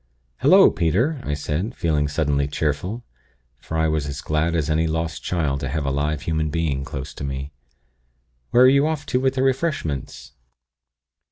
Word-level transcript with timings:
"'Hullo, 0.39 0.71
Peter!' 0.71 1.21
I 1.23 1.35
said, 1.35 1.75
feeling 1.75 2.07
suddenly 2.07 2.47
cheerful; 2.47 3.03
for 3.59 3.77
I 3.77 3.87
was 3.87 4.07
as 4.07 4.19
glad 4.21 4.55
as 4.55 4.67
any 4.67 4.87
lost 4.87 5.21
child 5.21 5.59
to 5.59 5.69
have 5.69 5.85
a 5.85 5.91
live 5.91 6.23
human 6.23 6.49
being 6.49 6.83
close 6.83 7.13
to 7.13 7.23
me. 7.23 7.51
'Where 8.49 8.63
are 8.63 8.67
you 8.67 8.87
off 8.87 9.05
to 9.05 9.19
with 9.19 9.35
the 9.35 9.43
refreshments?' 9.43 10.33